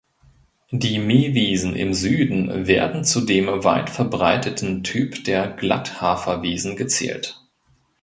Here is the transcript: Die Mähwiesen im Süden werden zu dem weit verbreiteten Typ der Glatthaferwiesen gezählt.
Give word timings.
Die 0.71 0.97
Mähwiesen 0.97 1.75
im 1.75 1.93
Süden 1.93 2.65
werden 2.65 3.03
zu 3.03 3.21
dem 3.21 3.45
weit 3.63 3.91
verbreiteten 3.91 4.81
Typ 4.83 5.23
der 5.25 5.47
Glatthaferwiesen 5.47 6.75
gezählt. 6.75 7.39